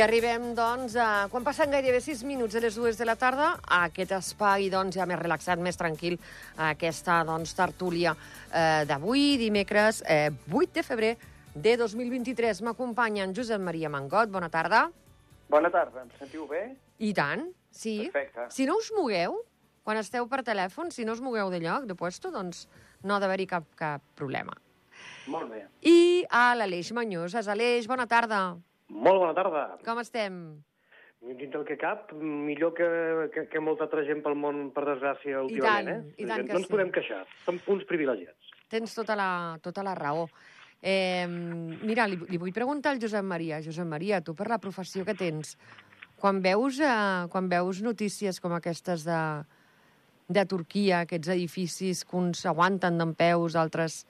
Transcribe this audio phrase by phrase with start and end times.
[0.00, 3.50] I arribem, doncs, a, quan passen gairebé 6 minuts de les dues de la tarda,
[3.60, 6.14] a aquest espai, doncs, ja més relaxat, més tranquil,
[6.56, 11.10] a aquesta, doncs, tertúlia eh, d'avui, dimecres, eh, 8 de febrer
[11.52, 12.62] de 2023.
[12.64, 14.32] M'acompanya en Josep Maria Mangot.
[14.32, 14.86] Bona tarda.
[15.52, 16.62] Bona tarda, em sentiu bé?
[16.96, 17.98] I tant, sí.
[18.06, 18.48] Perfecte.
[18.56, 19.36] Si no us mogueu,
[19.84, 22.70] quan esteu per telèfon, si no us mogueu de lloc, de puesto, doncs
[23.04, 24.56] no ha d'haver-hi cap, cap problema.
[25.28, 25.66] Molt bé.
[25.84, 27.52] I a l'Aleix Manyoses.
[27.52, 28.46] Aleix, bona tarda.
[28.90, 29.64] Molt bona tarda.
[29.86, 30.40] Com estem?
[31.20, 32.86] Dins del que cap, millor que,
[33.34, 36.22] que, que molta altra gent pel món, per desgràcia, últimament, tant, eh?
[36.24, 36.72] i tant que no ens sí.
[36.72, 37.20] podem queixar.
[37.44, 38.54] Som uns privilegiats.
[38.72, 39.30] Tens tota la,
[39.62, 40.24] tota la raó.
[40.80, 43.60] Eh, mira, li, li vull preguntar al Josep Maria.
[43.60, 45.58] Josep Maria, tu per la professió que tens,
[46.20, 49.20] quan veus, eh, quan veus notícies com aquestes de,
[50.32, 54.06] de Turquia, aquests edificis que uns aguanten d'en peus, altres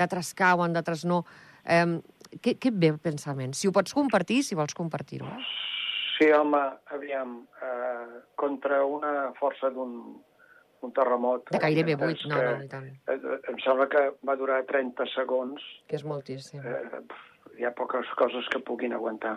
[0.00, 1.22] d'altres cauen, d'altres no,
[1.64, 2.00] eh,
[2.38, 3.54] què, què et ve al pensament?
[3.58, 5.26] Si ho pots compartir, si vols compartir-ho.
[5.26, 5.44] Eh?
[6.18, 6.60] Sí, home,
[6.94, 10.20] aviam, eh, contra una força d'un
[10.80, 11.50] un terremot...
[11.52, 12.86] De gairebé eh, 8, no, no, i tant.
[13.12, 13.18] eh,
[13.52, 15.60] Em sembla que va durar 30 segons.
[15.90, 16.62] Que és moltíssim.
[16.64, 17.02] Eh,
[17.60, 19.34] hi ha poques coses que puguin aguantar.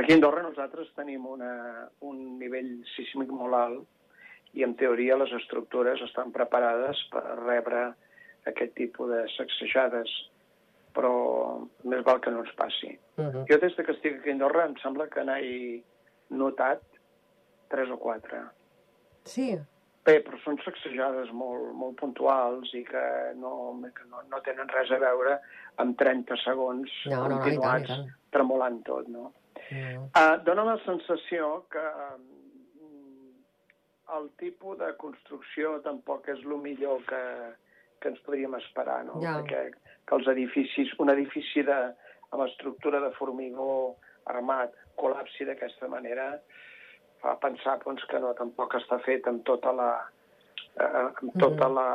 [0.00, 1.52] Aquí a Andorra nosaltres tenim una,
[2.06, 7.84] un nivell sísmic molt alt i en teoria les estructures estan preparades per rebre
[8.50, 10.10] aquest tipus de sacsejades,
[11.00, 11.12] però
[11.88, 12.92] més val que no ens passi.
[13.16, 13.44] Uh -huh.
[13.48, 15.82] Jo des de que estic aquí a Andorra em sembla que n'he
[16.28, 16.82] notat
[17.68, 18.44] tres o quatre.
[19.24, 19.58] Sí,
[20.00, 23.02] Bé, però són sacsejades molt, molt puntuals i que
[23.36, 23.50] no,
[23.96, 25.34] que no, no tenen res a veure
[25.76, 28.06] amb 30 segons No, no, no, i tant, i continuats tant.
[28.32, 29.26] tremolant tot, no?
[29.28, 30.06] no.
[30.16, 33.34] Uh, dóna la sensació que mm,
[34.16, 37.20] el tipus de construcció tampoc és el millor que,
[38.00, 39.20] que ens podríem esperar, no?
[39.24, 39.38] Ja.
[39.40, 39.70] Perquè
[40.08, 41.80] que els edificis, un edifici de,
[42.30, 43.96] amb estructura de formigó
[44.30, 46.32] armat col·lapsi d'aquesta manera
[47.20, 49.90] fa pensar doncs, que no tampoc està fet amb tota la
[50.80, 51.88] eh, amb tota la,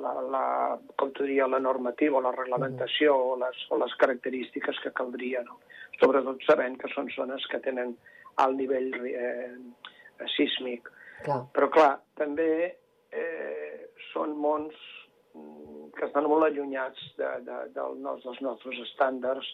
[0.00, 0.44] la, la,
[0.96, 5.44] com t'ho diria, la normativa o la reglamentació o, les, o les característiques que caldria,
[5.46, 5.60] no?
[6.00, 7.92] Sobretot sabent que són zones que tenen
[8.40, 9.52] alt nivell eh,
[10.36, 10.88] sísmic.
[11.26, 11.42] Clar.
[11.52, 12.50] Però, clar, també
[13.12, 15.09] eh, són mons mm,
[16.00, 19.46] que estan molt allunyats de, de, del, nos- dels nostres estàndards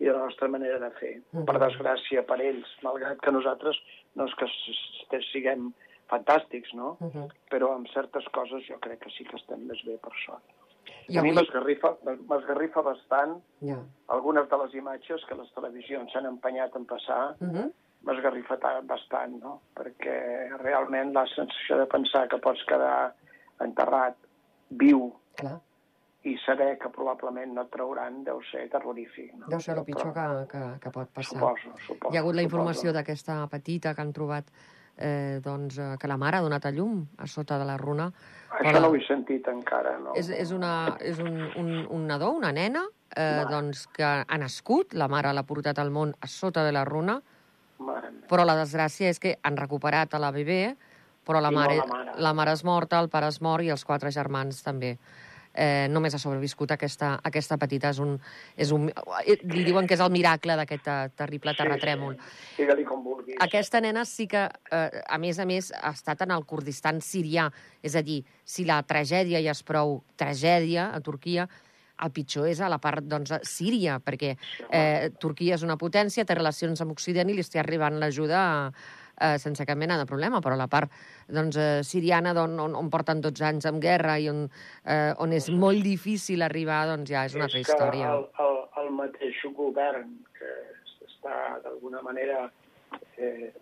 [0.00, 1.14] i de la nostra manera de fer.
[1.32, 1.44] Mhm.
[1.46, 3.78] Per desgràcia, per ells, malgrat que nosaltres
[4.18, 5.72] no és que s- s- siguem
[6.10, 6.96] fantàstics, no?
[7.00, 7.28] Uh -huh.
[7.50, 10.42] Però amb certes coses jo crec que sí que estem més bé per sort.
[11.08, 13.78] I a mi m'esgarrifa bastant Ja.
[14.08, 17.72] algunes de les imatges que les televisions s'han empenyat en passar, Uh -huh.
[18.02, 19.60] m'esgarrifa ta- bastant, no?
[19.76, 23.14] Perquè realment la sensació de pensar que pots quedar
[23.60, 24.16] enterrat
[24.70, 25.60] viu Clar.
[26.24, 29.34] I saber que probablement no et trauran deu ser terrorífic.
[29.36, 29.48] No?
[29.52, 31.36] Deu ser el pitjor Però, que, que, que pot passar.
[31.36, 32.12] Suposo, suposo.
[32.12, 34.48] Hi ha hagut la informació d'aquesta petita que han trobat
[34.96, 38.08] eh, doncs, eh, que la mare ha donat a llum a sota de la runa.
[38.54, 40.14] Això Però no ho he sentit encara, no.
[40.16, 44.94] És, és, una, és un, un, un nadó, una nena, eh, doncs, que ha nascut,
[44.94, 47.20] la mare l'ha portat al món a sota de la runa,
[47.84, 50.62] Mare però la desgràcia és que han recuperat a la bebè,
[51.24, 52.14] però la I no mare, la mare.
[52.20, 54.94] la mare és morta, el pare és mort i els quatre germans també.
[55.54, 57.92] Eh, només ha sobreviscut aquesta, aquesta petita.
[57.94, 58.16] És un,
[58.56, 62.16] és un, eh, li diuen que és el miracle d'aquest terrible terratrèmol.
[62.18, 62.62] Sí, sí.
[62.62, 63.38] Digue-li com vulguis.
[63.40, 67.50] Aquesta nena sí que, eh, a més a més, ha estat en el Kurdistan sirià.
[67.82, 71.48] És a dir, si la tragèdia ja és prou tragèdia a Turquia,
[72.02, 74.34] el pitjor és a la part doncs, a Síria, perquè
[74.70, 78.72] eh, Turquia és una potència, té relacions amb Occident i li està arribant l'ajuda
[79.20, 80.90] eh, sense cap mena de problema, però la part
[81.28, 84.48] doncs, eh, siriana d'on on, on porten 12 anys en guerra i on,
[84.84, 88.06] eh, on és molt difícil arribar, doncs ja és una altra és història.
[88.08, 90.52] que el, el, el mateix govern que
[91.06, 92.50] està d'alguna manera
[93.18, 93.52] eh,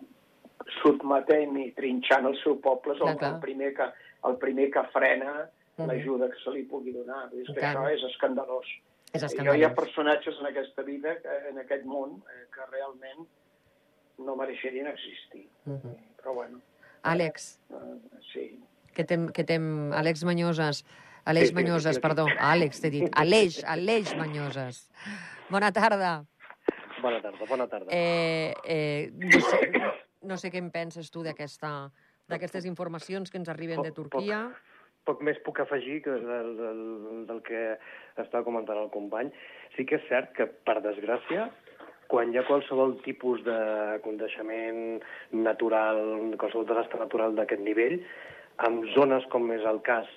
[0.81, 3.89] sotmetent i trinxant el seu poble és el, el, primer, que,
[4.29, 5.87] el primer que frena Mhm.
[5.89, 7.31] l'ajuda que se li pugui donar.
[7.33, 8.67] És que això és escandalós.
[9.11, 9.73] És Jo hi ha escandalós.
[9.73, 13.25] personatges en aquesta vida, que- en aquest món, eh, que realment
[14.19, 15.47] no mereixerien existir.
[15.65, 15.95] Mhm.
[16.21, 16.61] Però bueno,
[17.03, 18.59] Àlex, eh, sí.
[18.93, 20.85] que tem, que tem Àlex Manyoses.
[21.25, 22.01] Àlex Sí, Manyoses, sí, sí.
[22.01, 22.25] perdó.
[22.39, 23.09] Àlex, t'he dit.
[23.15, 24.89] Aleix, Aleix Manyoses.
[25.49, 26.25] Bona tarda.
[27.01, 27.87] Bona tarda, bona tarda.
[27.91, 29.71] Eh, eh, no, sé,
[30.21, 31.91] no sé què en penses tu d'aquesta
[32.31, 34.45] d'aquestes informacions que ens arriben de Poc- Turquia.
[35.03, 37.77] Poc més puc afegir que del, del, del que
[38.23, 39.31] està comentant el company.
[39.75, 41.49] Sí que és cert que, per desgràcia,
[42.13, 43.57] quan hi ha qualsevol tipus de
[44.03, 44.99] coneixement
[45.33, 45.97] natural,
[46.37, 47.95] qualsevol desastre natural d'aquest nivell,
[48.67, 50.09] en zones com és el cas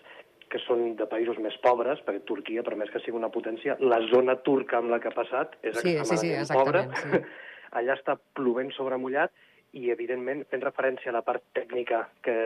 [0.53, 4.03] que són de països més pobres, perquè Turquia, per més que sigui una potència, la
[4.13, 6.85] zona turca amb la que ha passat és Sí, sí, sí, pobra.
[7.01, 7.23] sí.
[7.81, 9.33] allà està plovent sobre mullat
[9.73, 12.37] i, evidentment, fent referència a la part tècnica que,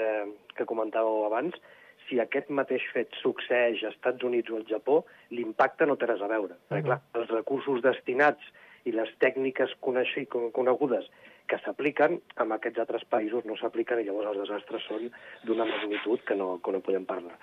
[0.54, 1.58] que comentàveu abans,
[2.06, 5.02] si aquest mateix fet succeeix als Estats Units o al Japó,
[5.34, 6.56] l'impacte no té res a veure.
[6.70, 8.46] Perquè, clar, els recursos destinats
[8.84, 11.08] i les tècniques coneixi, conegudes
[11.50, 15.10] que s'apliquen, en aquests altres països no s'apliquen i llavors els desastres són
[15.44, 17.36] d'una magnitud que no, que no podem parlar.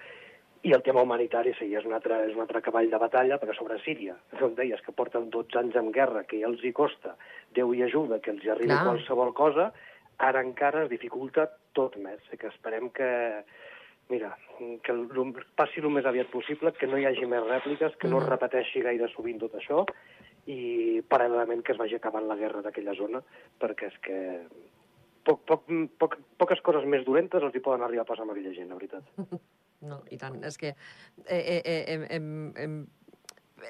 [0.63, 3.53] I el tema humanitari, sí, és un, altre, és un altre cavall de batalla, perquè
[3.55, 7.15] sobre Síria, com deies, que porten 12 anys en guerra, que ja els hi costa,
[7.55, 8.83] Déu hi ajuda, que els hi arribi Clar.
[8.87, 9.71] qualsevol cosa,
[10.17, 11.45] ara encara es dificulta
[11.77, 12.19] tot més.
[12.33, 13.43] I que esperem que,
[14.09, 14.33] mira,
[14.83, 14.93] que
[15.55, 18.31] passi el més aviat possible, que no hi hagi més rèpliques, que no es Mhm.
[18.33, 19.85] repeteixi gaire sovint tot això,
[20.47, 23.21] i paral·lelament que es vagi acabant la guerra d'aquella zona,
[23.59, 24.17] perquè és que
[25.27, 25.65] poc, poc,
[25.99, 28.79] poc, poques coses més dolentes els hi poden arribar a passar amb aquella gent, la
[28.79, 29.15] veritat.
[29.77, 30.39] No, i tant.
[30.41, 32.71] És que eh, eh, eh, em, em,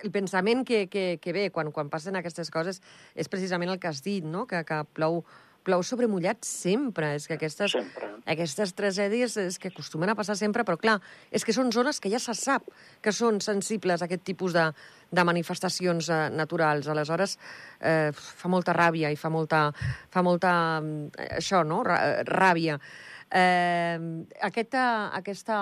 [0.03, 2.79] el pensament que, que, que ve quan, quan passen aquestes coses
[3.11, 4.45] és precisament el que has dit, no?
[4.47, 5.25] que, que plou,
[5.67, 7.11] plou sobre mullat sempre.
[7.17, 8.09] És que aquestes, Sempre.
[8.25, 10.97] aquestes tragèdies és que acostumen a passar sempre, però clar,
[11.31, 12.71] és que són zones que ja se sap
[13.03, 14.69] que són sensibles a aquest tipus de,
[15.11, 16.87] de manifestacions eh, naturals.
[16.87, 17.37] Aleshores,
[17.81, 19.67] eh, fa molta ràbia i fa molta,
[20.13, 22.79] fa molta mm, això, no?, Rà- ràbia.
[23.27, 23.99] Eh,
[24.47, 25.57] aquesta, aquesta,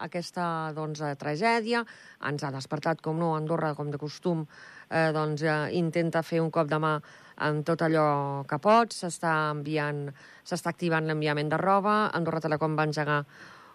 [0.00, 1.82] aquesta doncs, eh, tragèdia
[2.28, 4.46] ens ha despertat, com no, Andorra, com de costum,
[4.88, 6.94] eh, doncs, eh, intenta fer un cop de mà
[7.42, 10.06] amb tot allò que pot, s'està enviant,
[10.46, 13.22] s'està activant l'enviament de roba, Andorra Telecom va engegar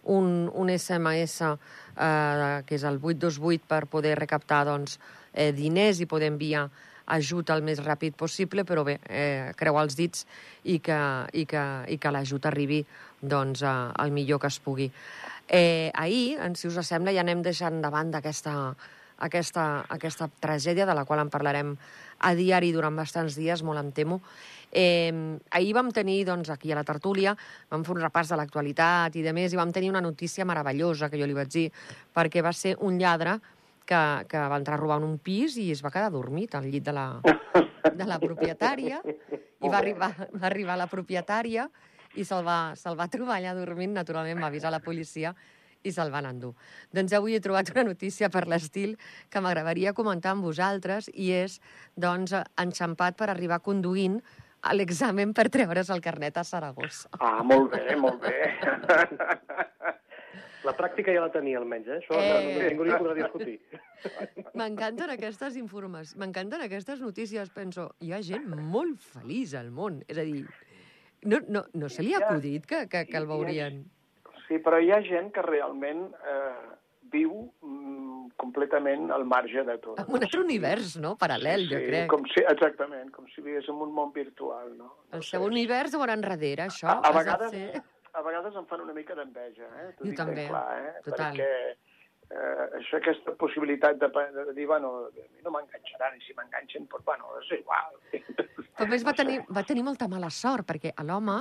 [0.08, 4.98] un, un SMS, eh, que és el 828, per poder recaptar doncs,
[5.34, 6.68] eh, diners i poder enviar
[7.08, 10.26] ajut el més ràpid possible, però bé, eh, creu els dits
[10.64, 11.00] i que,
[11.34, 12.82] i que, i que l'ajut arribi
[13.22, 14.90] doncs, eh, el millor que es pugui.
[15.48, 18.76] Eh, ahir, en, si us sembla, ja anem deixant de banda aquesta,
[19.18, 21.76] aquesta, aquesta tragèdia de la qual en parlarem
[22.20, 24.22] a diari durant bastants dies, molt em temo.
[24.72, 27.36] Eh, ahir vam tenir, doncs, aquí a la tertúlia,
[27.72, 31.10] vam fer un repàs de l'actualitat i de més, i vam tenir una notícia meravellosa,
[31.10, 31.68] que jo li vaig dir,
[32.14, 33.40] perquè va ser un lladre
[33.88, 36.68] que, que va entrar a robar en un pis i es va quedar dormit al
[36.68, 37.08] llit de la,
[37.96, 41.70] de la propietària i va arribar, va arribar la propietària
[42.18, 45.34] i se'l va, se va trobar allà dormint, naturalment va avisar la policia
[45.84, 46.54] i se'l van endur.
[46.94, 48.98] Doncs avui he trobat una notícia per l'estil
[49.30, 51.60] que m'agradaria comentar amb vosaltres i és,
[51.96, 54.22] doncs, enxampat per arribar conduint
[54.62, 57.10] a l'examen per treure's el carnet a Saragossa.
[57.20, 58.34] Ah, molt bé, molt bé.
[60.68, 61.98] La pràctica ja la tenia, almenys, eh?
[62.02, 62.30] Això Eh.
[62.58, 63.54] no, ningú li podrà discutir.
[64.60, 67.50] M'encanten aquestes informes, m'encanten aquestes notícies.
[67.56, 70.02] Penso, hi ha gent molt feliç al món.
[70.10, 70.42] És a dir,
[71.24, 73.80] no, no, no se li ha acudit que, que, que el Hi ha- veurien.
[74.48, 76.76] Sí, però hi ha gent que realment eh,
[77.12, 77.34] viu
[77.64, 80.00] mm, completament al marge de tot.
[80.02, 82.08] En un altre univers, no?, paral·lel, jo crec.
[82.12, 84.94] Com si, exactament, com si vivés en un món virtual, no?
[85.16, 86.92] El seu univers ho veurà enrere, això.
[86.94, 87.56] A, a, vegades,
[88.14, 89.92] a vegades em fan una mica d'enveja, eh?
[90.00, 90.96] Jo també, clar, eh?
[91.08, 91.38] total.
[91.38, 91.52] Perquè
[92.32, 96.90] eh, això, aquesta possibilitat de, de dir, bueno, a mi no m'enganxaran, i si m'enganxen,
[96.92, 98.00] doncs, bueno, és igual.
[98.12, 101.40] Però a més va tenir, va tenir molta mala sort, perquè l'home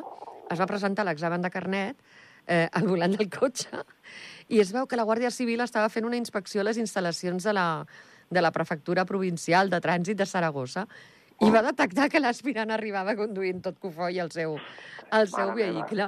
[0.50, 1.98] es va presentar a l'examen de carnet
[2.46, 3.82] eh, al volant del cotxe
[4.48, 7.52] i es veu que la Guàrdia Civil estava fent una inspecció a les instal·lacions de
[7.52, 7.84] la,
[8.30, 10.86] de la Prefectura Provincial de Trànsit de Saragossa
[11.44, 14.54] i va detectar que l'aspirant arribava conduint tot cofoi el seu,
[15.12, 15.72] el seu Mare meva.
[15.82, 16.06] vehicle.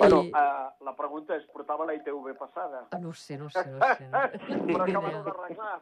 [0.00, 0.32] Bueno, I...
[0.34, 2.80] eh, la pregunta és, portava la ITV passada?
[2.90, 4.08] Ah, No sé, no ho sé, no ho sé.
[4.10, 4.24] No.
[4.66, 5.76] Però acaben d'arreglar.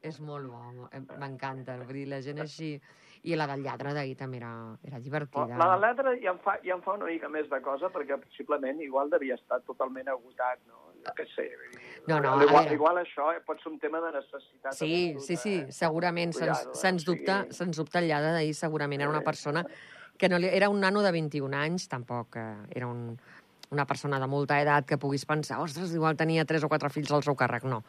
[0.00, 1.76] És molt bo, eh, m'encanta.
[1.82, 2.72] Vull dir, la gent així...
[3.22, 4.52] I la del lladre d'ahir també era,
[4.86, 5.58] era divertida.
[5.60, 8.16] La de l'altre ja, em fa, ja em fa una mica més de cosa, perquè
[8.22, 10.88] possiblement igual devia estar totalment agotat, no?
[11.04, 11.46] Jo què sé.
[12.08, 12.74] No, no, igual, veure.
[12.76, 14.74] igual això eh, pot ser un tema de necessitat.
[14.76, 15.72] Sí, absoluta, sí, sí, eh?
[15.72, 16.34] segurament.
[16.36, 16.74] Se'ns eh?
[16.82, 19.04] se'ns sigui, dubta, se'ns dubta el lladre d'ahir, segurament.
[19.04, 19.64] Era una persona
[20.20, 20.48] que no li...
[20.52, 23.16] Era un nano de 21 anys, tampoc eh, era un,
[23.70, 27.12] una persona de molta edat que puguis pensar, ostres, igual tenia tres o quatre fills
[27.14, 27.66] al seu càrrec.
[27.70, 27.84] No.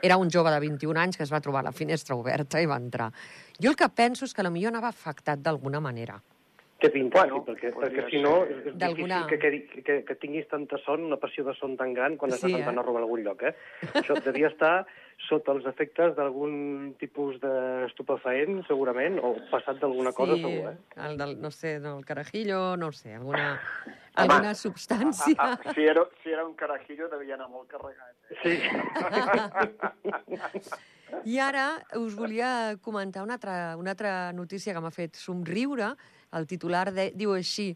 [0.00, 2.78] Era un jove de 21 anys que es va trobar la finestra oberta i va
[2.78, 3.10] entrar.
[3.58, 6.20] Jo el que penso és que potser anava afectat d'alguna manera.
[6.84, 9.50] Que pinta, Bueno, sí, perquè, perquè si no és difícil que, que,
[9.86, 12.52] que, que tinguis tanta son, una passió de son tan gran quan Sí, estàs eh?
[12.58, 13.54] intentant robar a algun lloc, eh?
[14.02, 14.84] Això devia estar
[15.28, 16.52] sota els efectes d'algun
[17.00, 20.76] tipus d'estupefaent, segurament, o passat d'alguna cosa, segur, eh?
[21.08, 23.60] el del, no sé, no, el carajillo, no sé, alguna,
[24.14, 25.34] alguna Ah, substància.
[25.38, 28.14] ah, si, era, si era un carajillo devia anar molt carregat.
[28.30, 28.36] Eh?
[28.42, 28.58] Sí.
[31.24, 35.94] I ara us volia comentar una altra, una altra notícia que m'ha fet somriure.
[36.34, 37.70] El titular de, diu així,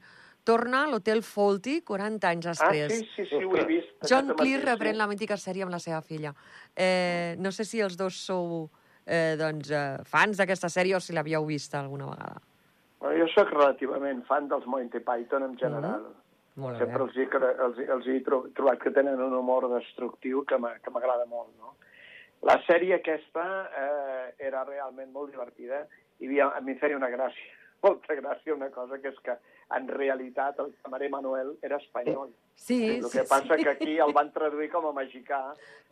[0.45, 2.93] torna a l'Hotel Faulty 40 anys Ah, després.
[2.93, 3.95] sí, sí, sí, ho he vist.
[4.09, 6.35] John Cleese reprèn la mítica sèrie amb la seva filla.
[6.77, 8.69] Eh, no sé si els dos sou
[9.07, 12.41] eh, doncs, eh, fans d'aquesta sèrie o si l'havíeu vista alguna vegada.
[13.01, 16.01] Bueno, jo sóc relativament fan dels Monty Python en general.
[16.01, 16.25] Mm -hmm.
[16.59, 17.05] Molt Sempre bé.
[17.05, 21.77] els els, els he tro- trobat que tenen un humor destructiu que m'agrada molt, no?
[22.47, 25.85] La sèrie aquesta eh, era realment molt divertida
[26.19, 27.55] i havia, a mi feia una gràcia,
[27.87, 29.39] molta gràcia una cosa, que és que
[29.77, 32.31] en realitat el camarer Manuel era espanyol.
[32.59, 33.63] Sí, El sí, que passa sí.
[33.63, 35.43] que aquí el van traduir com a mexicà,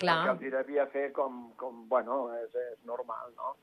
[0.01, 0.17] Clar.
[0.17, 3.55] perquè els devia fer com, com bueno, és, és normal, no?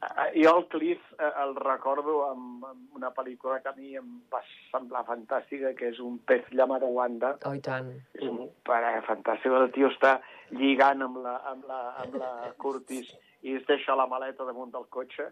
[0.00, 4.12] Eh, Jo el Cliff eh, el recordo amb, amb una pel·lícula que a mi em
[4.32, 4.40] va
[4.70, 7.34] semblar fantàstica, que és un pez llamado Wanda.
[7.44, 7.90] Oh, i tant.
[8.16, 9.52] És un pare fantàstic.
[9.52, 10.14] El tio està
[10.56, 14.88] lligant amb la, amb la, amb la Curtis i es deixa la maleta damunt del
[14.88, 15.28] cotxe.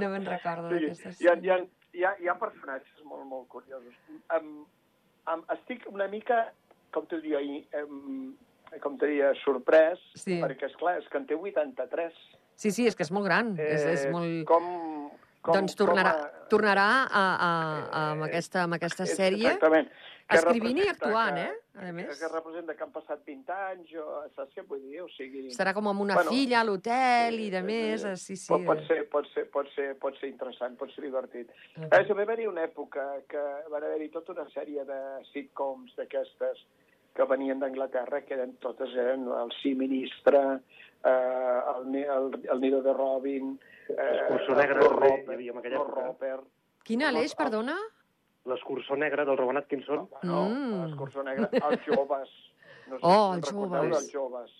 [0.00, 1.58] No me'n recordo Sí, d'aquesta hi, ha, hi, ha,
[1.94, 3.98] hi, ha, hi ha personatges molt, molt curiosos.
[4.34, 4.64] Um,
[5.30, 6.40] um, estic una mica,
[6.94, 7.42] com t'ho diria,
[7.82, 8.32] um,
[8.82, 10.38] com t'ho diria, sorprès, Sí.
[10.42, 12.14] perquè, és clar és que en té 83.
[12.56, 13.54] Sí, sí, és que és molt gran.
[13.58, 14.44] és, és Eh, molt...
[14.46, 14.64] Com,
[15.42, 17.52] com, doncs tornarà, com a- tornarà a, a,
[17.90, 19.88] a, amb, aquesta, amb aquesta és- sèrie Exactament.
[20.26, 21.60] Que escrivint i actuant, que- eh?
[21.86, 22.18] A més.
[22.18, 25.02] Que representa que han passat 20 anys, o, saps què vull dir?
[25.02, 25.48] O sigui...
[25.50, 28.04] estarà com amb una Bueno, filla a l'hotel i de eh, més.
[28.04, 28.48] eh, eh, Sí, sí.
[28.48, 31.50] Pot, pot, ser, pot, ser, pot, ser, pot ser interessant, pot ser divertit.
[31.76, 32.14] Uh Uh -huh.
[32.16, 33.36] Va haver-hi una època que
[33.70, 36.64] va haver-hi tota una sèrie de sitcoms d'aquestes
[37.14, 40.40] que venien d'Anglaterra, que eren totes eren el Sí Ministre,
[41.04, 43.52] eh, el, el, el Nido de Robin,
[43.88, 46.06] eh, L'escurçó negre el Roper, hi havia en aquella el època.
[46.08, 46.40] Roper,
[46.84, 47.76] Quina Aleix, perdona?
[48.50, 50.08] L'escurçó negre del Robin Atkinson.
[50.22, 50.82] no, Mm.
[50.84, 52.28] l'Escurçó Negre, els joves.
[52.88, 53.80] No Oh, si els joves.
[53.90, 54.50] dels joves.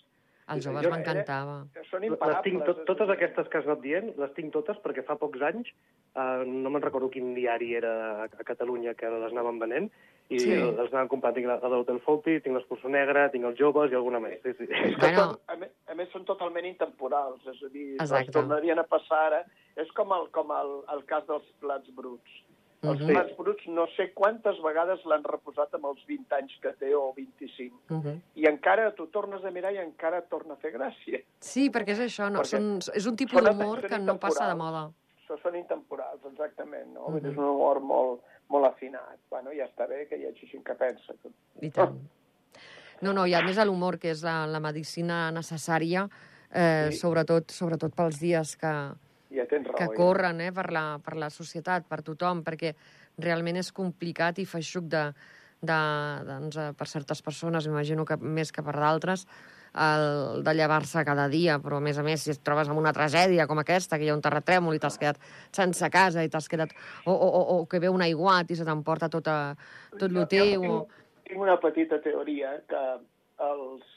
[0.47, 1.65] Els joves Jo- m'encantava.
[1.91, 2.43] Són Les imparables.
[2.43, 5.67] tinc tot, totes aquestes que has anat dient, les tinc totes perquè fa pocs anys,
[6.15, 9.91] eh, no me'n recordo quin diari era a, a Catalunya que les anaven venent,
[10.29, 10.49] i Sí.
[10.55, 11.35] les anaven comprant.
[11.35, 14.41] Tinc la, la de l'Hotel Fauti, tinc l'Escurçó Negre, tinc els joves i alguna més.
[14.41, 14.63] Sí, sí.
[14.69, 15.25] És que Bueno.
[15.25, 18.25] són, a, més, a més, són totalment intemporals, és a dir, Exacte.
[18.25, 19.45] els tornarien a passar ara.
[19.75, 22.31] És com el, com el, el cas dels plats bruts.
[22.83, 23.11] Els Mhm.
[23.13, 27.13] plats bruts no sé quantes vegades l'han reposat amb els 20 anys que té o
[27.15, 27.75] 25.
[27.89, 28.19] Uh -huh.
[28.35, 31.23] I encara tu tornes a mirar i encara torna a fer gràcia.
[31.39, 32.39] Sí, perquè és això, no?
[32.39, 34.91] Perquè Són, és un tipus d'humor que no passa de moda.
[35.27, 37.07] Això són intemporals, exactament, no?
[37.09, 37.17] Mhm.
[37.25, 39.17] És un humor molt, molt afinat.
[39.29, 41.15] Bueno, ja està bé que hi hagi gent que pensa.
[41.61, 41.97] I tant.
[43.01, 46.05] No, no, i a més l'humor, que és la, la medicina necessària,
[46.51, 46.99] eh, Sí.
[47.01, 48.73] sobretot, sobretot pels dies que,
[49.35, 49.75] Ja tens raó.
[49.77, 52.73] que corren eh, per, la, per la societat, per tothom, perquè
[53.17, 55.11] realment és complicat i feixuc de,
[55.61, 55.79] de,
[56.29, 59.25] doncs, eh, per certes persones, m'imagino que més que per d'altres,
[59.75, 62.93] el de llevar-se cada dia, però a més a més, si et trobes amb una
[62.95, 65.19] tragèdia com aquesta, que hi ha un terratrèmol i t'has quedat
[65.55, 66.71] sense casa i t'has quedat...
[67.05, 69.55] O, o, o, o que ve un aiguat i se t'emporta tot, a,
[69.99, 70.63] tot jo teu...
[70.63, 72.83] Tinc, tinc una petita teoria que
[73.43, 73.93] els,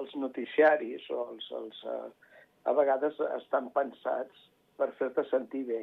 [0.00, 4.48] els noticiaris o els, els, uh, a vegades estan pensats
[4.78, 5.82] per fer-te sentir bé.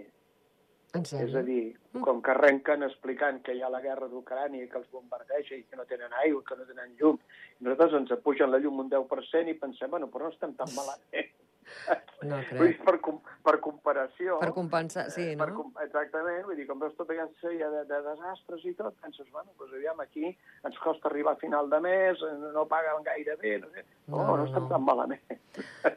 [0.98, 4.80] És a dir, com que arrenquen explicant que hi ha la guerra d'Ucrània i que
[4.80, 7.20] els bombardeja i que no tenen aigua, que no tenen llum,
[7.60, 10.74] i nosaltres ens apugen la llum un 10% i pensem, bueno, però no estem tan
[10.76, 11.30] malament.
[12.26, 12.80] No Vull dir, crec.
[12.84, 14.40] per, com, per comparació...
[14.42, 15.44] Per compensar, sí, eh, no?
[15.46, 18.96] Per, com- exactament, vull dir, com veus tota aquesta sèrie de, de desastres i tot,
[19.04, 20.26] penses, bueno, doncs aviam, aquí
[20.66, 23.86] ens costa arribar a final de mes, eh, no paguen gaire bé, no sé.
[24.08, 25.22] No, No, no, no, estem tan malament.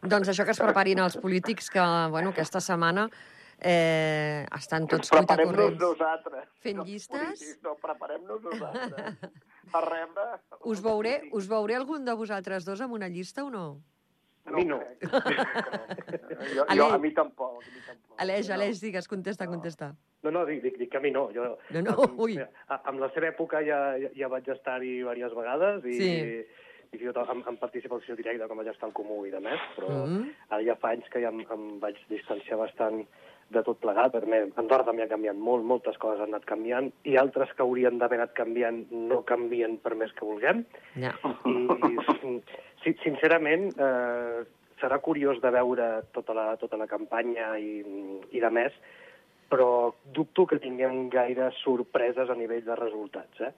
[0.04, 3.08] Doncs això que es preparin els polítics, que, bueno, aquesta setmana
[3.62, 5.81] eh, estan tots Preparem-nos cuitacorrents.
[5.81, 6.49] nosaltres.
[6.64, 7.45] Fent no llistes?
[7.62, 9.16] No, preparem-nos nosaltres.
[9.73, 10.25] A rebre...
[10.69, 13.81] Us veuré, us veuré algun de vosaltres dos amb una llista o no?
[14.45, 14.81] A mi no.
[15.00, 15.21] no.
[16.54, 17.61] Jo, jo, a mi tampoc.
[17.62, 18.16] A mi tampoc.
[18.25, 18.54] Aleix, No.
[18.57, 19.92] Aleix, digues, contesta, contesta.
[20.23, 21.28] No, no, dic, dic, dic que a mi no.
[21.35, 22.37] Jo, No, no, amb, ui.
[22.69, 23.78] Amb la seva època ja,
[24.19, 26.11] ja, vaig estar-hi diverses vegades i, Sí.
[26.92, 29.40] i fins i tot amb, amb participació directa, com vaig estar al Comú i de
[29.40, 30.26] més, però Mhm.
[30.50, 33.07] ara ja fa anys que ja em, em vaig distanciar bastant
[33.54, 34.14] de tot plegat.
[34.14, 37.64] Per mi, Andorra també ha canviat molt, moltes coses han anat canviant, i altres que
[37.64, 40.64] haurien d'haver anat canviant no canvien per més que vulguem.
[41.04, 41.14] Ja.
[41.49, 41.94] I,
[42.82, 44.42] si, sincerament, eh,
[44.82, 47.80] serà curiós de veure tota la, tota la campanya i,
[48.35, 48.75] i de més,
[49.52, 53.44] però dubto que tinguem gaire sorpreses a nivell de resultats.
[53.44, 53.52] Eh?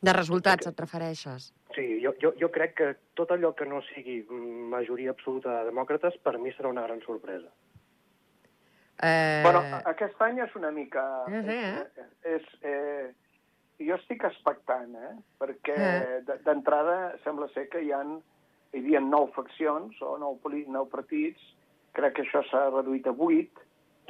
[0.00, 1.50] De resultats et refereixes?
[1.74, 4.22] Sí, jo, jo, jo crec que tot allò que no sigui
[4.72, 7.50] majoria absoluta de demòcrates, per mi serà una gran sorpresa.
[9.02, 11.04] Eh, Bueno, aquest any és una mica...
[11.32, 12.06] Ja sé, eh?
[12.36, 13.06] És, eh,
[13.80, 15.14] jo estic expectant, eh?
[15.40, 16.36] Perquè Eh.
[16.44, 18.18] d'entrada sembla ser que hi, han,
[18.74, 20.38] hi havia nou faccions o nou,
[20.68, 21.40] nou partits.
[21.96, 23.50] Crec que això s'ha reduït a vuit,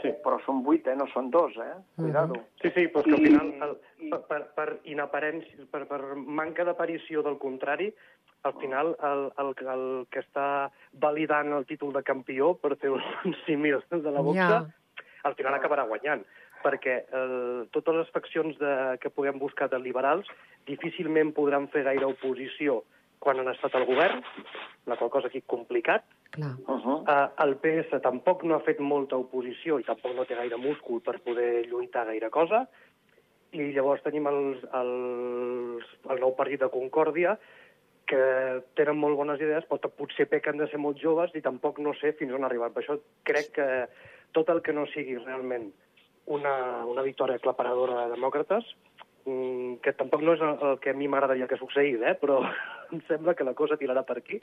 [0.01, 0.11] Sí.
[0.25, 0.95] però són vuit, eh?
[0.97, 1.75] No són dos, eh?
[1.97, 2.35] Cuidado.
[2.63, 6.15] Sí, sí, però és que al final, el, i- per, per, per, inaparència, per, per
[6.17, 7.93] manca d'aparició del contrari,
[8.43, 13.03] al final el, el, el que està validant el títol de campió, per fer un
[13.47, 14.61] símil de la boxa, Ja.
[15.25, 16.25] Al final acabarà guanyant.
[16.61, 20.27] perquè eh, totes les faccions de, que puguem buscar de liberals
[20.69, 22.83] difícilment podran fer gaire oposició
[23.21, 24.23] quan han estat al govern,
[24.89, 26.05] la qual cosa aquí complicat.
[26.37, 26.55] Clar.
[26.67, 26.99] Uh -huh.
[27.09, 31.01] Eh, el PS tampoc no ha fet molta oposició i tampoc no té gaire múscul
[31.01, 32.69] per poder lluitar gaire cosa.
[33.53, 37.39] I llavors tenim els, els, el nou partit de Concòrdia,
[38.07, 41.93] que tenen molt bones idees, però potser pequen de ser molt joves i tampoc no
[41.95, 42.73] sé fins on arribar.
[42.73, 43.89] Per això crec que
[44.33, 45.73] tot el que no sigui realment
[46.27, 48.65] una, una victòria aclaparadora de demòcrates,
[49.27, 52.15] mm, que tampoc no és el, el que a mi m'agradaria que succeís, eh?
[52.21, 52.41] però
[52.93, 54.41] em sembla que la cosa tirarà per aquí.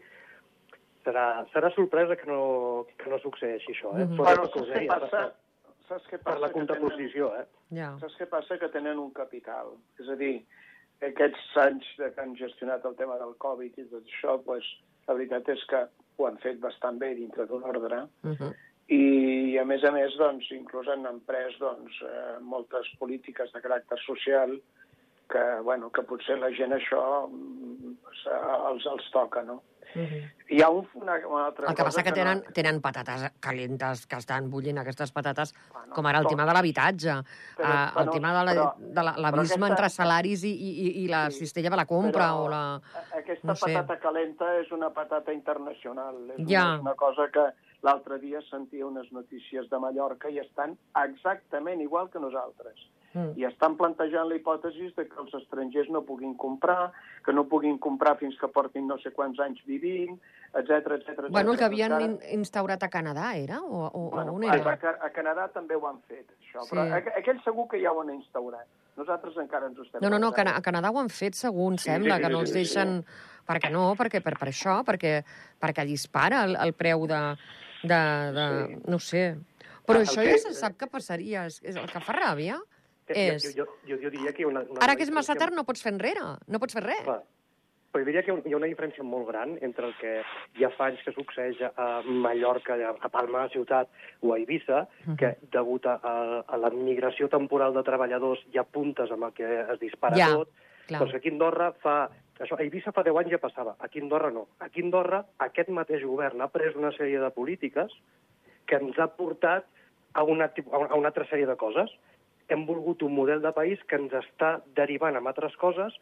[1.08, 4.08] Serà, serà sorpresa que no, que no succeeixi això, eh?
[4.12, 5.22] Però el que us saps què passa?
[5.22, 5.44] per,
[5.88, 6.40] Saps què per passa?
[6.42, 7.46] la Que tenen- contraposició, eh?
[7.78, 7.94] Ja.
[8.02, 8.58] Saps què passa?
[8.60, 9.70] Que tenen un capital.
[10.04, 10.34] És a dir,
[11.00, 14.68] aquests anys que han gestionat el tema del Covid i tot això, pues,
[15.08, 15.86] la veritat és que
[16.18, 18.52] ho han fet bastant bé dintre d'un ordre Uh -huh.
[18.88, 23.98] I, a més a més, doncs, inclús han emprès doncs, eh, moltes polítiques de caràcter
[24.06, 24.60] social
[25.28, 27.98] que, bueno, que potser la gent això mm,
[28.72, 29.62] els, els toca, no?
[29.96, 30.24] Uh -huh.
[30.52, 32.52] Hi ha un, una, una altra El que passa cosa que tenen, no...
[32.54, 36.32] tenen patates calentes que estan bullint aquestes patates, Bueno, com ara el tot.
[36.32, 40.52] tema de l'habitatge, eh, el bueno, tema de la- la- l'abisme aquesta- entre salaris i,
[40.52, 42.80] i, i- la Sí, cistella de la compra o la...
[43.14, 43.74] Aquesta no sé.
[43.74, 46.16] patata calenta és una patata internacional.
[46.38, 46.64] És Ja.
[46.66, 47.44] una, una cosa que
[47.86, 52.80] l'altre dia sentia unes notícies de Mallorca i estan exactament igual que nosaltres.
[53.14, 53.34] Mm.
[53.40, 56.92] I estan plantejant la hipòtesi de que els estrangers no puguin comprar,
[57.26, 60.18] que no puguin comprar fins que portin no sé quants anys vivint,
[60.54, 61.30] etc etc.
[61.30, 63.62] Bueno, el que havien in, instaurat a Canadà, era?
[63.62, 64.60] O, o, Bueno, on era?
[64.76, 66.74] a, a Canadà també ho han fet, això, Sí.
[66.74, 66.86] però
[67.22, 68.68] aquell segur que ja ho han instaurat.
[68.98, 70.58] Nosaltres encara ens ho estem No, no, no, pensant.
[70.58, 73.06] A Canadà ho han fet, Sí, sembla, sí, que sí, no sí, els sí, deixen...
[73.48, 75.22] Perquè no, perquè per, per això, perquè,
[75.62, 77.38] perquè dispara el, el preu de...
[77.88, 78.02] de,
[78.38, 78.82] de Sí.
[78.88, 79.24] No sé.
[79.88, 81.46] Però El això que- ja se sap que passaria.
[81.48, 82.60] És, és el que fa ràbia.
[83.08, 83.56] és...
[83.56, 85.82] Jo, jo, jo, jo diria que una, una Ara que és massa tard no pots
[85.82, 87.04] fer enrere, no pots fer res.
[87.06, 87.22] Clar.
[87.88, 90.18] Però jo diria que hi ha una diferència molt gran entre el que
[90.60, 93.88] ja fa anys que succeeix a Mallorca, a Palma de Ciutat
[94.20, 94.82] o a Eivissa,
[95.18, 99.34] que degut a, a, a la migració temporal de treballadors hi ha puntes amb el
[99.40, 100.52] que es dispara Ja, tot.
[100.90, 101.00] clar.
[101.06, 102.10] Doncs aquí a Andorra fa...
[102.40, 104.48] Això, a Eivissa fa 10 anys ja passava, aquí a Andorra no.
[104.60, 107.94] Aquí a Andorra aquest mateix govern ha pres una sèrie de polítiques
[108.70, 109.66] que ens ha portat
[110.14, 111.90] a una, tip- a una- a una altra sèrie de coses.
[112.50, 115.94] Hem volgut un model de país que ens està derivant amb altres coses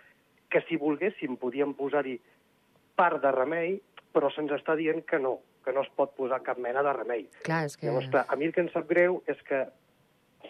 [0.50, 2.20] que si volguéssim podíem posar-hi
[2.96, 3.80] part de remei,
[4.14, 7.26] però se'ns està dient que no, que no es pot posar cap mena de remei.
[7.44, 7.88] Clar, és que...
[7.88, 9.66] Llavors, clar, a mi el que em sap greu és que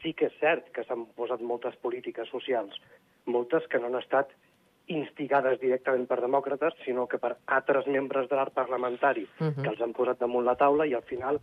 [0.02, 2.76] sí que és cert que s'han posat moltes polítiques socials,
[3.26, 4.30] moltes que no han estat
[4.88, 9.64] instigades directament per demòcrates, sinó que per altres membres de l'art parlamentari Mhm.
[9.64, 11.40] que els han posat damunt la taula i al final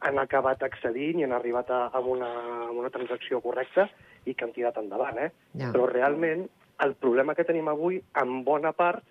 [0.00, 2.28] han acabat accedint i han arribat a, a, una,
[2.68, 3.88] a una transacció correcta
[4.24, 5.18] i que han tirat endavant.
[5.18, 5.30] Eh?
[5.54, 5.72] Ja.
[5.72, 6.48] Però realment
[6.84, 9.02] el problema que tenim avui, en bona part,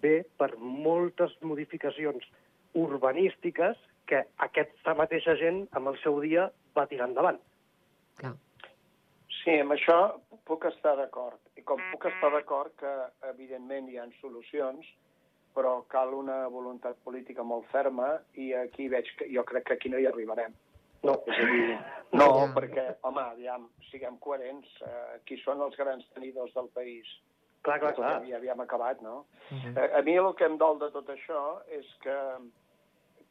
[0.00, 2.22] ve per moltes modificacions
[2.74, 7.40] urbanístiques que aquesta mateixa gent, amb el seu dia, va tirar endavant.
[8.20, 8.34] Clar.
[9.42, 11.40] Sí, amb això puc estar d'acord.
[11.66, 12.90] Com puc estar d'acord que,
[13.32, 14.86] evidentment, hi ha solucions,
[15.56, 19.90] però cal una voluntat política molt ferma i aquí veig que jo crec que aquí
[19.90, 20.54] no hi arribarem.
[21.02, 21.78] No, És a dir,
[22.12, 22.46] no, Ja.
[22.54, 27.06] perquè, home, aviam, siguem coherents, eh, qui són els grans tenidors del país?
[27.66, 28.22] clar, clar, clar.
[28.28, 29.26] Ja havíem acabat, no?
[29.50, 29.76] Mhm.
[29.76, 32.14] Eh, A mi el que em dol de tot això és que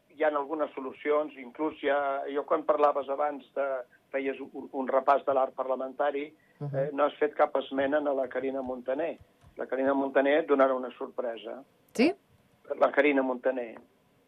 [0.09, 3.67] hi ha algunes solucions, inclús ja, jo quan parlaves abans de,
[4.11, 6.75] feies un, un repàs de l'art parlamentari, Mhm.
[6.75, 9.17] eh, no has fet cap esmena a la Carina Montaner.
[9.57, 11.63] La Carina Montaner et donarà una sorpresa.
[11.93, 12.13] Sí?
[12.79, 13.75] La Carina Montaner.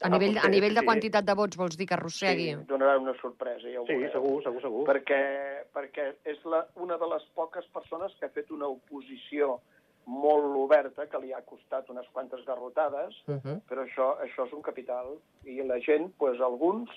[0.02, 0.86] A nivell, a nivell de sí.
[0.86, 2.52] quantitat de vots vols dir que arrossegui?
[2.54, 4.12] Sí, donarà una sorpresa, ja ho Sí, veureu.
[4.12, 4.84] segur, segur, segur.
[4.88, 9.60] Perquè, perquè és la, una de les poques persones que ha fet una oposició
[10.06, 13.62] molt oberta, que li ha costat unes quantes garrotades, Mhm.
[13.68, 15.18] però això, això és un capital.
[15.46, 16.90] I la gent, doncs, alguns,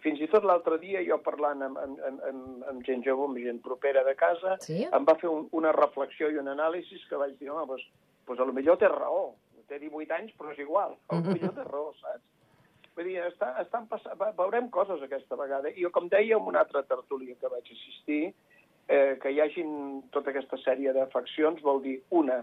[0.00, 3.60] fins i tot l'altre dia, jo parlant amb, amb, amb, amb, gent jove, amb gent
[3.64, 4.84] propera de casa, Sí?
[4.84, 7.84] em va fer un, una reflexió i un anàlisi que vaig dir, home, doncs,
[8.26, 9.34] doncs a lo millor té raó.
[9.68, 10.96] Té 18 anys, però és igual.
[11.08, 12.24] A lo millor té raó, saps?
[12.94, 15.70] Vull dir, està, estan passant, veurem coses aquesta vegada.
[15.72, 18.34] I jo, com deia en una altra tertúlia que vaig assistir,
[18.88, 22.42] eh, que hi hagin tota aquesta sèrie de faccions vol dir, una,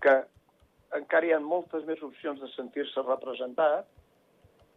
[0.00, 0.14] que
[0.96, 3.90] encara hi ha moltes més opcions de sentir-se representat,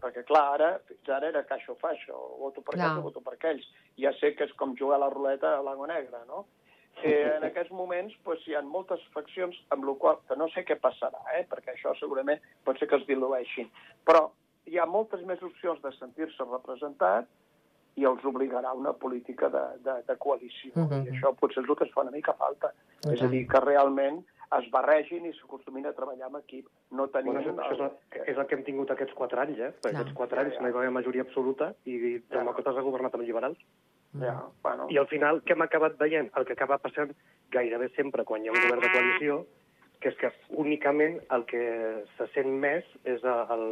[0.05, 3.33] perquè, clar, ara, fins ara era caixo o faixo, voto per aquests o voto per
[3.33, 3.65] aquells.
[3.97, 6.45] Ja sé que és com jugar a la ruleta a l'Ago Negra, no?
[7.03, 10.63] Eh, en aquests moments pues, hi ha moltes faccions, amb la qual que no sé
[10.63, 13.67] què passarà, eh, perquè això segurament pot ser que es dilueixin.
[14.07, 14.29] Però
[14.65, 17.27] hi ha moltes més opcions de sentir-se representat
[17.99, 20.71] i els obligarà una política de, de, de coalició.
[20.75, 20.89] Uh Mhm.
[20.91, 21.05] -huh.
[21.05, 22.71] I això potser és el que es fa una mica falta.
[23.05, 24.25] I És a dir, que realment
[24.59, 26.69] es barregin i s'acostumin a treballar en equip.
[26.91, 27.33] No tenim...
[27.33, 27.81] Bueno, això, això és,
[28.21, 29.71] el, és el que hem tingut aquests quatre anys, eh?
[29.81, 29.99] Per Clar.
[29.99, 33.59] aquests quatre anys no hi va haver majoria absoluta i demòcrates ha governat amb liberals.
[34.21, 36.29] Ja, bueno, I al final, què hem acabat veient?
[36.39, 37.11] El que acaba passant
[37.51, 39.41] gairebé sempre quan hi ha un govern de coalició,
[39.99, 40.29] que és que
[40.61, 41.63] únicament el que
[42.15, 43.65] se sent més és el,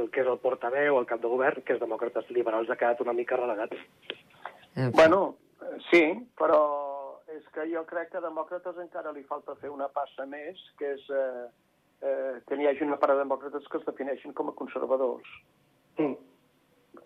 [0.00, 3.00] el que és el portaveu, el cap de govern, que és demòcrates liberals, ha quedat
[3.04, 3.76] una mica relegat.
[4.74, 4.96] En fi.
[4.98, 6.02] Bueno, eh, sí,
[6.36, 6.60] però
[7.34, 10.92] és que jo crec que a demòcrates encara li falta fer una passa més, que
[10.94, 11.46] és eh,
[12.06, 15.28] eh, que n'hi hagi una part de demòcrates que es defineixin com a conservadors.
[15.98, 16.14] Mm.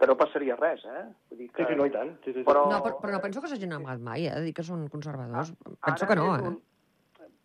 [0.00, 1.04] Que no passaria res, eh?
[1.30, 1.64] Vull dir que...
[1.64, 2.12] Sí, sí, no, i tant.
[2.24, 2.44] Sí, sí, sí.
[2.46, 5.50] Però- No, però, però no penso que s'hagin amagat mai, eh, dir que són conservadors.
[5.66, 6.42] Ara penso que no, eh?
[6.52, 6.60] un-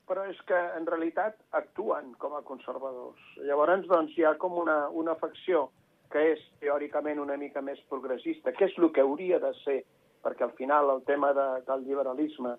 [0.05, 3.17] Però és que en realitat actuen com a conservadors.
[3.41, 5.71] Llavors, doncs, hi ha com una, una facció
[6.13, 9.79] que és teòricament una mica més progressista, que és el que hauria de ser,
[10.25, 12.55] perquè al final el tema de, del liberalisme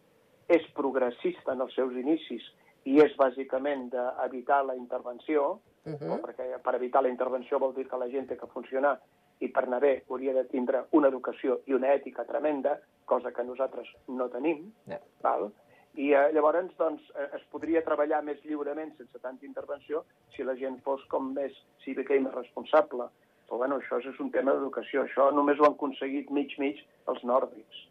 [0.48, 2.44] és progressista en els seus inicis
[2.86, 6.08] i és bàsicament d'evitar la intervenció, Uh uh -huh.
[6.08, 6.20] -huh.
[6.20, 8.98] perquè per evitar la intervenció vol dir que la gent té que funcionar
[9.38, 13.44] i per anar bé hauria de tindre una educació i una ètica tremenda, cosa que
[13.44, 15.00] nosaltres no tenim, Ja.
[15.22, 15.52] val?
[15.96, 20.54] i eh, llavors doncs, eh, es podria treballar més lliurement sense tanta intervenció si la
[20.54, 21.52] gent fos com més
[21.84, 23.08] cívica i més responsable.
[23.46, 25.04] Però bueno, això és un tema d'educació.
[25.06, 26.82] Això només ho han aconseguit mig-mig
[27.12, 27.84] els nòrdics.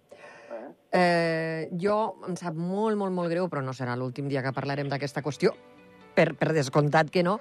[0.51, 0.65] Eh?
[0.99, 1.95] Eh, jo
[2.27, 5.55] em sap molt, molt, molt greu, però no serà l'últim dia que parlarem d'aquesta qüestió,
[6.15, 7.37] per, per descomptat que no,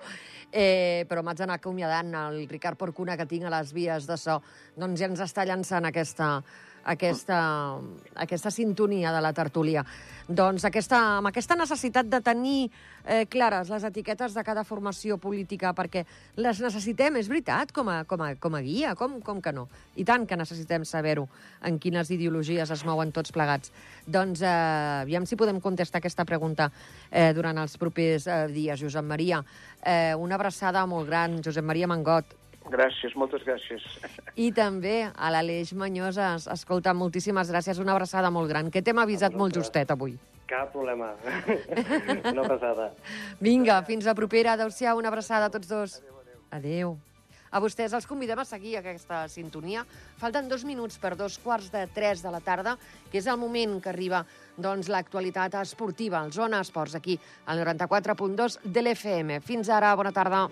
[0.51, 4.41] eh, però m'haig d'anar acomiadant el Ricard Porcuna que tinc a les vies de so,
[4.79, 6.39] doncs ja ens està llançant aquesta,
[6.85, 7.39] aquesta,
[8.15, 9.85] aquesta sintonia de la tertúlia.
[10.25, 12.71] Doncs aquesta, amb aquesta necessitat de tenir
[13.05, 16.07] eh, clares les etiquetes de cada formació política, perquè
[16.41, 19.67] les necessitem, és veritat, com a, com a, com a guia, com, com que no?
[20.01, 21.27] I tant que necessitem saber-ho,
[21.69, 23.73] en quines ideologies es mouen tots plegats.
[24.07, 24.55] Doncs eh,
[25.03, 26.71] aviam si podem contestar aquesta pregunta
[27.11, 28.81] eh, durant els propers eh, dies.
[28.81, 29.43] Josep Maria,
[29.83, 31.43] eh, una abraçada molt gran.
[31.45, 32.33] Josep Maria Mangot,
[32.73, 33.85] Gràcies, moltes gràcies.
[34.47, 36.49] i també a l'Aleix Manyoses.
[36.53, 40.17] Escolta, moltíssimes gràcies, una abraçada molt gran, que t'hem avisat molt justet avui.
[40.49, 41.15] Cap problema.
[42.35, 42.91] Una passada.
[43.41, 44.59] Vinga, fins la propera.
[44.59, 45.97] Adéu-siau, una abraçada a tots dos.
[46.53, 46.99] Adéu.
[47.55, 49.85] A vostès els convidem a seguir aquesta sintonia.
[50.19, 52.75] Falten dos minuts per dos quarts de tres de la tarda,
[53.13, 54.25] que és el moment que arriba
[54.59, 59.41] doncs, l'actualitat esportiva, al Zona Esports, aquí, al 94.2 de l'FM.
[59.41, 60.49] Fins ara, bona tarda.